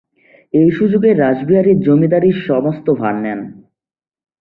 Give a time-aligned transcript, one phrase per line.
[0.53, 3.39] সেই সুযোগে রাসবিহারী জমিদারীর সমস্ত ভার নেন।